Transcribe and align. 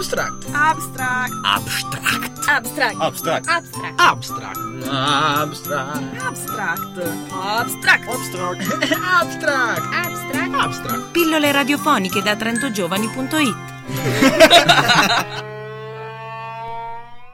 Abstract. 0.00 0.48
Abstract. 0.54 1.34
Abstract. 1.44 2.48
Abstract. 2.48 2.96
Abstract. 2.96 3.48
Abstract. 3.48 3.98
Abstract. 3.98 4.58
Abstract. 4.88 6.00
Abstract. 6.16 7.28
Abstract. 7.30 8.08
Abstract. 8.08 8.08
Abstract. 8.08 9.82
Abstract. 9.92 10.54
Abstract. 10.54 11.10
Pillole 11.10 11.52
radiofoniche 11.52 12.22
da 12.22 12.34
trentogiovani.it 12.34 13.56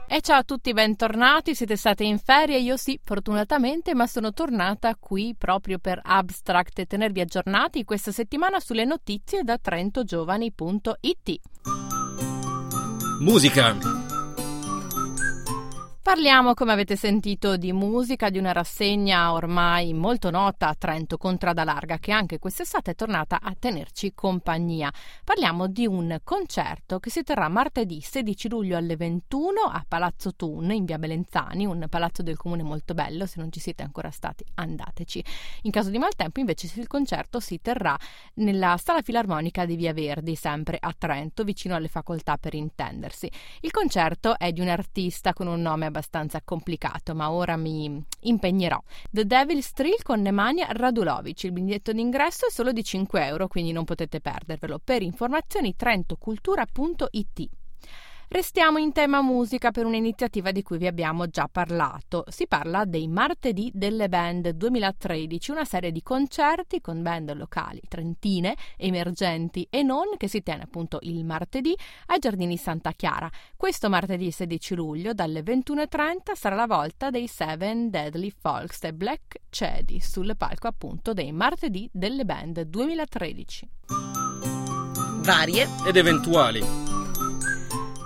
E 0.09 0.21
ciao 0.21 0.39
a 0.39 0.43
tutti, 0.43 0.73
bentornati, 0.73 1.55
siete 1.55 1.77
stati 1.77 2.05
in 2.07 2.19
ferie, 2.19 2.59
io 2.59 2.77
sì, 2.77 2.99
fortunatamente, 3.01 3.95
ma 3.95 4.09
sono 4.09 4.33
tornata 4.33 4.97
qui 4.99 5.37
proprio 5.39 5.79
per 5.79 6.01
Abstract 6.03 6.81
e 6.81 6.87
tenervi 6.87 7.21
aggiornati 7.21 7.85
questa 7.85 8.11
settimana 8.11 8.59
sulle 8.59 8.85
notizie 8.85 9.45
da 9.45 9.57
trentogiovani.it. 9.57 11.41
Música. 13.21 14.06
Parliamo, 16.07 16.55
come 16.55 16.71
avete 16.71 16.95
sentito, 16.95 17.57
di 17.57 17.73
musica, 17.73 18.31
di 18.31 18.39
una 18.39 18.53
rassegna 18.53 19.33
ormai 19.33 19.93
molto 19.93 20.31
nota 20.31 20.69
a 20.69 20.75
Trento 20.77 21.19
Contrada 21.19 21.65
Larga, 21.65 21.99
che 21.99 22.13
anche 22.13 22.39
quest'estate 22.39 22.93
è 22.93 22.95
tornata 22.95 23.41
a 23.43 23.57
tenerci 23.59 24.13
compagnia. 24.15 24.89
Parliamo 25.25 25.67
di 25.67 25.85
un 25.85 26.17
concerto 26.23 27.01
che 27.01 27.11
si 27.11 27.25
terrà 27.25 27.49
martedì 27.49 28.01
16 28.01 28.49
luglio 28.49 28.77
alle 28.77 28.95
21 28.95 29.63
a 29.63 29.85
Palazzo 29.87 30.33
Thun 30.37 30.71
in 30.71 30.85
via 30.85 30.97
Belenzani, 30.97 31.67
un 31.67 31.85
palazzo 31.91 32.23
del 32.23 32.37
comune 32.37 32.63
molto 32.63 32.95
bello, 32.95 33.27
se 33.27 33.41
non 33.41 33.51
ci 33.51 33.59
siete 33.59 33.83
ancora 33.83 34.13
stati 34.13 34.45
andateci. 34.55 35.25
In 35.63 35.73
caso 35.73 35.91
di 35.91 35.99
maltempo 35.99 36.39
invece 36.39 36.71
il 36.79 36.87
concerto 36.87 37.41
si 37.41 37.61
terrà 37.61 37.99
nella 38.35 38.79
sala 38.81 39.03
filarmonica 39.03 39.65
di 39.65 39.75
via 39.75 39.93
Verdi, 39.93 40.37
sempre 40.37 40.79
a 40.81 40.95
Trento, 40.97 41.43
vicino 41.43 41.75
alle 41.75 41.89
facoltà 41.89 42.37
per 42.37 42.55
intendersi. 42.55 43.29
Il 43.63 43.73
concerto 43.73 44.39
è 44.39 44.53
di 44.53 44.61
un 44.61 44.69
artista 44.69 45.33
con 45.33 45.49
un 45.49 45.61
nome 45.61 45.87
abbastanza 45.87 45.95
complicato, 46.45 47.15
ma 47.15 47.31
ora 47.31 47.57
mi 47.57 48.05
impegnerò. 48.21 48.83
The 49.11 49.27
Devil's 49.27 49.73
Thrill 49.73 50.03
con 50.03 50.21
Nemanja 50.21 50.69
Radulovic. 50.71 51.45
Il 51.45 51.53
biglietto 51.53 51.93
d'ingresso 51.93 52.47
è 52.47 52.51
solo 52.51 52.73
di 52.73 52.83
5 52.83 53.25
euro, 53.25 53.49
quindi 53.49 53.73
non 53.73 53.85
potete 53.85 54.21
perdervelo. 54.21 54.81
Per 54.83 55.03
informazioni 55.03 55.75
trentocultura.it. 55.77 57.49
Restiamo 58.29 58.79
in 58.79 58.93
tema 58.93 59.23
musica 59.23 59.71
per 59.71 59.87
un'iniziativa 59.87 60.51
di 60.51 60.63
cui 60.63 60.79
vi 60.79 60.89
abbiamo 60.89 61.29
già 61.29 61.49
parlato. 61.51 62.25
Si 62.29 62.49
parla 62.49 62.85
dei 62.85 63.07
Martedì 63.07 63.71
delle 63.73 64.09
Band 64.09 64.51
2013, 64.51 65.53
una 65.53 65.65
serie 65.65 65.93
di 65.93 66.03
concerti 66.03 66.81
con 66.81 67.03
band 67.03 67.33
locali 67.35 67.81
trentine, 67.87 68.57
emergenti 68.77 69.67
e 69.71 69.85
non, 69.85 70.17
che 70.17 70.29
si 70.29 70.43
tiene 70.43 70.65
appunto 70.65 70.99
il 71.03 71.25
martedì 71.25 71.75
ai 72.07 72.19
Giardini 72.19 72.57
Santa 72.57 72.91
Chiara. 72.91 73.31
Questo 73.57 73.89
martedì 73.89 74.33
16 74.33 74.75
luglio 74.75 75.13
dalle 75.13 75.43
21.30 75.43 76.35
sarà 76.35 76.57
la 76.57 76.67
volta 76.67 77.11
dei 77.11 77.29
Seven 77.29 77.91
Deadly 77.91 78.33
Folks 78.37 78.83
e 78.83 78.93
Black 78.93 79.43
Cedi 79.51 80.01
sul 80.01 80.37
palco 80.37 80.67
appunto 80.67 81.13
dei 81.13 81.31
Martedì 81.31 81.89
delle 81.93 82.25
Band 82.25 82.61
2013. 82.63 83.69
Varie. 85.23 85.69
Ed 85.87 85.97
eventuali. 85.97 86.86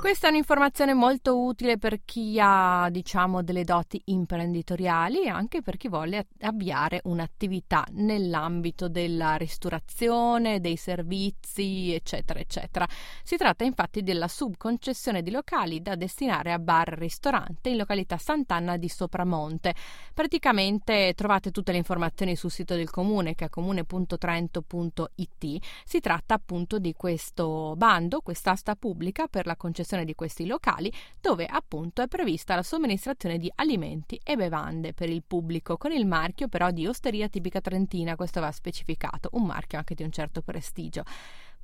Questa 0.01 0.29
è 0.29 0.31
un'informazione 0.31 0.95
molto 0.95 1.39
utile 1.39 1.77
per 1.77 2.01
chi 2.07 2.39
ha, 2.41 2.89
diciamo, 2.91 3.43
delle 3.43 3.65
doti 3.65 4.01
imprenditoriali 4.07 5.25
e 5.25 5.29
anche 5.29 5.61
per 5.61 5.77
chi 5.77 5.89
vuole 5.89 6.29
avviare 6.41 7.03
un'attività 7.05 7.85
nell'ambito 7.91 8.89
della 8.89 9.37
ristorazione, 9.37 10.59
dei 10.59 10.77
servizi, 10.77 11.93
eccetera, 11.93 12.41
eccetera. 12.41 12.89
Si 13.23 13.37
tratta 13.37 13.65
infatti 13.65 14.03
della 14.03 14.27
subconcessione 14.27 15.23
di 15.23 15.31
locali 15.31 15.83
da 15.83 15.97
destinare 15.97 16.53
a 16.53 16.59
bar 16.59 16.95
e 16.95 16.97
ristorante 16.97 17.69
in 17.69 17.77
località 17.77 18.17
Sant'Anna 18.17 18.79
di 18.79 18.89
Sopramonte. 18.89 19.75
Praticamente 20.15 21.13
trovate 21.15 21.51
tutte 21.51 21.73
le 21.73 21.79
informazioni 21.79 22.37
sul 22.37 22.51
sito 22.51 22.75
del 22.75 22.89
comune 22.89 23.35
che 23.35 23.45
è 23.45 23.51
comune.trento.it. 23.51 25.59
Si 25.85 26.01
tratta 26.01 26.35
appunto 26.35 26.79
di 26.79 26.95
questo 26.95 27.75
bando, 27.77 28.23
quest'asta 28.23 28.77
pubblica 28.77 29.29
per 29.29 29.45
la 29.45 29.57
concessione 29.57 29.89
di 30.05 30.15
questi 30.15 30.47
locali 30.47 30.93
dove 31.21 31.47
appunto 31.47 32.03
è 32.03 32.09
prevista 32.09 32.55
la 32.55 32.63
somministrazione 32.63 33.39
di 33.39 33.51
alimenti 33.57 34.21
e 34.23 34.37
bevande 34.37 34.93
per 34.93 35.09
il 35.09 35.23
pubblico 35.27 35.77
con 35.77 35.93
il 35.93 36.07
marchio 36.07 36.49
però 36.49 36.71
di 36.71 36.87
osteria 36.87 37.29
tipica 37.29 37.61
trentina, 37.61 38.17
questo 38.17 38.41
va 38.41 38.51
specificato, 38.53 39.29
un 39.33 39.45
marchio 39.45 39.79
anche 39.79 39.95
di 39.95 40.03
un 40.03 40.11
certo 40.11 40.43
prestigio. 40.43 41.03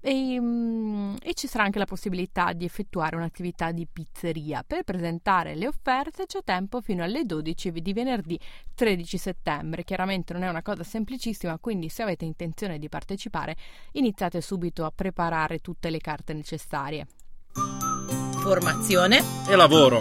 E, 0.01 0.39
mm, 0.41 1.17
e, 1.23 1.35
ci 1.35 1.49
sarà 1.49 1.65
anche 1.65 1.79
la 1.79 1.85
possibilità 1.85 2.53
di 2.53 2.65
effettuare 2.65 3.17
un'attività 3.17 3.73
di 3.73 3.87
pizzeria. 3.91 4.63
Per 4.65 4.85
presentare 4.85 5.55
le 5.55 5.67
offerte 5.67 6.27
c'è 6.27 6.45
tempo 6.45 6.81
fino 6.81 7.03
alle 7.03 7.25
12 7.25 7.73
di 7.73 7.93
venerdì 7.93 8.39
13 8.75 9.19
settembre. 9.19 9.85
Chiaramente 9.85 10.33
non 10.33 10.43
è 10.43 10.49
una 10.49 10.63
cosa 10.63 10.85
semplicissima, 10.85 11.59
quindi 11.59 11.89
se 11.89 12.03
avete 12.03 12.25
intenzione 12.25 12.79
di 12.79 12.89
partecipare 12.89 13.57
iniziate 13.93 14.41
subito 14.41 14.85
a 14.85 14.93
preparare 14.95 15.59
tutte 15.59 15.91
le 15.91 15.99
carte 15.99 16.35
necessarie 16.35 17.07
formazione 18.47 19.21
e 19.49 19.57
lavoro. 19.57 19.99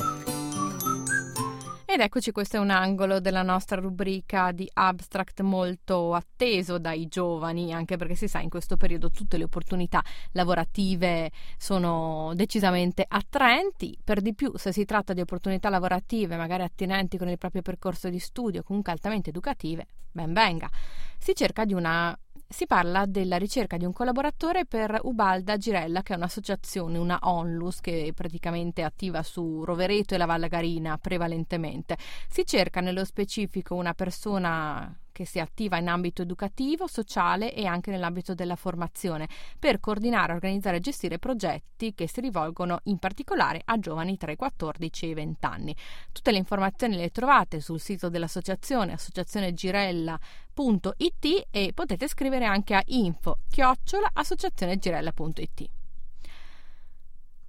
Ed 1.84 2.00
eccoci, 2.00 2.32
questo 2.32 2.58
è 2.58 2.60
un 2.60 2.70
angolo 2.70 3.20
della 3.20 3.42
nostra 3.42 3.82
rubrica 3.82 4.52
di 4.52 4.70
abstract 4.72 5.42
molto 5.42 6.14
atteso 6.14 6.78
dai 6.78 7.08
giovani, 7.08 7.74
anche 7.74 7.98
perché 7.98 8.14
si 8.14 8.28
sa 8.28 8.42
in 8.42 8.50
questo 8.50 8.78
periodo 8.78 9.10
tutte 9.10 9.38
le 9.38 9.46
opportunità 9.46 10.04
lavorative 10.34 11.32
sono 11.58 12.34
decisamente 12.36 13.04
attraenti, 13.08 13.98
per 14.04 14.22
di 14.22 14.36
più 14.36 14.52
se 14.58 14.72
si 14.72 14.86
tratta 14.86 15.14
di 15.14 15.22
opportunità 15.22 15.70
lavorative 15.70 16.38
magari 16.38 16.62
attinenti 16.62 17.18
con 17.18 17.30
il 17.30 17.40
proprio 17.40 17.64
percorso 17.64 18.10
di 18.10 18.20
studio, 18.20 18.62
comunque 18.62 18.92
altamente 18.92 19.32
educative, 19.32 19.88
ben 20.12 20.34
venga. 20.34 20.70
Si 21.18 21.34
cerca 21.34 21.66
di 21.66 21.74
una 21.74 22.16
si 22.48 22.66
parla 22.68 23.06
della 23.06 23.38
ricerca 23.38 23.78
di 23.78 23.86
un 23.86 23.94
collaboratore 23.94 24.66
per 24.66 25.00
Ubalda 25.04 25.58
Girella, 25.58 26.02
che 26.04 26.14
è 26.14 26.16
un'associazione, 26.16 26.98
una 26.98 27.20
onlus, 27.22 27.82
che 27.82 28.12
praticamente 28.16 28.82
è 28.82 28.86
attiva 28.86 29.24
su 29.24 29.64
Rovereto 29.64 30.14
e 30.14 30.18
la 30.18 30.26
Valle 30.26 30.48
Garina 30.48 30.98
prevalentemente. 30.98 31.98
Si 32.30 32.46
cerca 32.46 32.82
nello 32.82 33.06
specifico 33.06 33.76
una 33.76 33.94
persona 33.94 34.96
che 35.16 35.26
si 35.26 35.40
attiva 35.40 35.78
in 35.78 35.88
ambito 35.88 36.24
educativo, 36.24 36.88
sociale 36.88 37.54
e 37.54 37.66
anche 37.66 37.90
nell'ambito 37.90 38.34
della 38.34 38.58
formazione 38.58 39.30
per 39.58 39.80
coordinare, 39.80 40.34
organizzare 40.34 40.76
e 40.76 40.82
gestire 40.82 41.20
progetti 41.20 41.94
che 41.94 42.10
si 42.10 42.20
rivolgono 42.20 42.82
in 42.84 42.98
particolare 42.98 43.62
a 43.64 43.80
giovani 43.80 44.18
tra 44.18 44.34
i 44.34 44.36
14 44.36 45.06
e 45.06 45.08
i 45.08 45.14
20 45.14 45.46
anni. 45.46 45.74
Tutte 46.12 46.32
le 46.32 46.38
informazioni 46.38 46.98
le 46.98 47.12
trovate 47.12 47.62
sul 47.62 47.80
sito 47.80 48.10
dell'associazione 48.10 48.92
associazionegirella.it 48.92 51.48
e 51.50 51.72
potete 51.74 52.10
scrivere 52.10 52.44
anche 52.44 52.76
a 52.76 52.84
info 52.88 53.38
chiocciola 53.50 54.10
associazionegirella.it. 54.12 55.75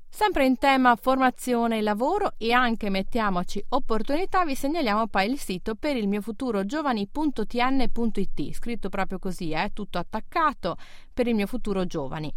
Sempre 0.09 0.47
in 0.47 0.57
tema 0.57 0.97
formazione 0.97 1.79
e 1.79 1.83
lavoro 1.83 2.33
e 2.39 2.53
anche 2.53 2.89
mettiamoci 2.89 3.63
opportunità, 3.69 4.45
vi 4.45 4.55
segnaliamo 4.55 5.09
poi 5.09 5.31
il 5.31 5.39
sito 5.39 5.75
per 5.75 5.97
il 5.97 6.09
mio 6.09 6.23
futuro 6.23 6.65
giovani.tn.it, 6.65 8.53
scritto 8.55 8.89
proprio 8.89 9.19
così, 9.19 9.51
eh, 9.51 9.71
tutto 9.75 9.99
attaccato 9.99 10.77
per 11.13 11.27
il 11.27 11.35
mio 11.35 11.47
futuro 11.47 11.85
giovani. 11.85 12.33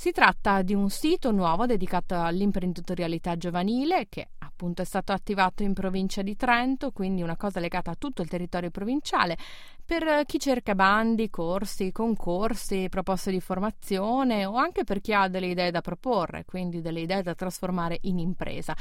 Si 0.00 0.12
tratta 0.12 0.62
di 0.62 0.74
un 0.74 0.90
sito 0.90 1.32
nuovo 1.32 1.66
dedicato 1.66 2.14
all'imprenditorialità 2.14 3.36
giovanile 3.36 4.06
che 4.08 4.28
appunto 4.38 4.80
è 4.80 4.84
stato 4.84 5.10
attivato 5.10 5.64
in 5.64 5.72
provincia 5.72 6.22
di 6.22 6.36
Trento, 6.36 6.92
quindi 6.92 7.20
una 7.20 7.36
cosa 7.36 7.58
legata 7.58 7.90
a 7.90 7.96
tutto 7.96 8.22
il 8.22 8.28
territorio 8.28 8.70
provinciale, 8.70 9.36
per 9.84 10.22
chi 10.24 10.38
cerca 10.38 10.76
bandi, 10.76 11.28
corsi, 11.30 11.90
concorsi, 11.90 12.86
proposte 12.88 13.32
di 13.32 13.40
formazione 13.40 14.44
o 14.46 14.54
anche 14.54 14.84
per 14.84 15.00
chi 15.00 15.12
ha 15.12 15.26
delle 15.26 15.48
idee 15.48 15.72
da 15.72 15.80
proporre, 15.80 16.44
quindi 16.44 16.80
delle 16.80 17.00
idee 17.00 17.22
da 17.22 17.34
trasformare 17.34 17.98
in 18.02 18.20
impresa. 18.20 18.76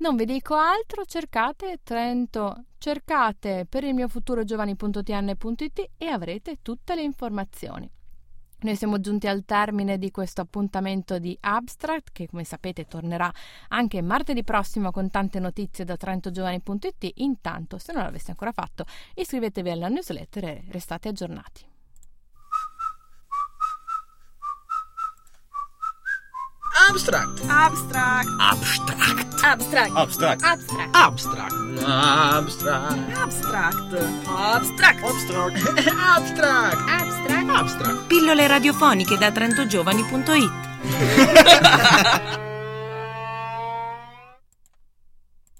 Non 0.00 0.14
vi 0.14 0.26
dico 0.26 0.56
altro, 0.56 1.06
cercate 1.06 1.80
Trento, 1.82 2.64
cercate 2.76 3.64
per 3.66 3.84
il 3.84 3.94
mio 3.94 4.08
futuro 4.08 4.44
giovani.tn.it 4.44 5.90
e 5.96 6.06
avrete 6.06 6.58
tutte 6.60 6.94
le 6.94 7.02
informazioni. 7.02 7.90
Noi 8.62 8.76
siamo 8.76 9.00
giunti 9.00 9.26
al 9.26 9.44
termine 9.46 9.96
di 9.96 10.10
questo 10.10 10.42
appuntamento 10.42 11.18
di 11.18 11.36
Abstract 11.40 12.10
che 12.12 12.28
come 12.28 12.44
sapete 12.44 12.86
tornerà 12.86 13.32
anche 13.68 14.02
martedì 14.02 14.44
prossimo 14.44 14.90
con 14.90 15.08
tante 15.10 15.38
notizie 15.38 15.84
da 15.84 15.96
trentogiovani.it. 15.96 17.10
Intanto, 17.14 17.78
se 17.78 17.92
non 17.92 18.02
l'aveste 18.02 18.32
ancora 18.32 18.52
fatto, 18.52 18.84
iscrivetevi 19.14 19.70
alla 19.70 19.88
newsletter 19.88 20.44
e 20.44 20.64
restate 20.68 21.08
aggiornati. 21.08 21.68
Abstract. 26.88 27.40
Abstract. 27.48 28.28
Abstract. 28.40 29.44
Abstract. 29.44 29.92
Abstract. 29.96 30.42
Abstract. 30.42 30.92
Abstract. 30.94 31.54
Abstract. 31.84 32.94
Abstract. 33.16 33.94
Abstract. 34.26 35.02
Abstract. 35.04 35.56
Abstract. 35.88 36.69
Pillole 38.20 38.46
radiofoniche 38.46 39.16
da 39.16 39.30
trentogiovani.it 39.32 40.50